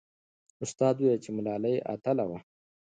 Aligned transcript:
استاد 0.63 0.95
وویل 0.97 1.19
چې 1.25 1.29
ملالۍ 1.37 1.75
اتله 1.93 2.25
وه. 2.29 2.39